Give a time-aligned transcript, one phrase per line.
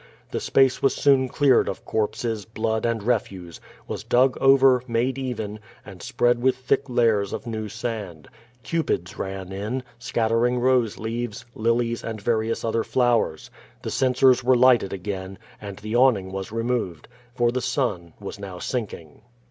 [0.31, 5.59] The space was soon cleared of corpses, blood, and refuse, was dug over, made even,
[5.85, 8.27] and spread with thick layers of new sand.
[8.63, 13.51] Cupids ran in, scattering rose leaves, lilies, and various other flowers.
[13.83, 17.07] The censers were lighted again, and the awning was removed.
[17.35, 19.21] For the sun was now sinking.